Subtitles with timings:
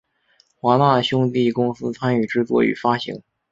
[0.55, 3.21] 华纳兄弟公司参与制作与发行。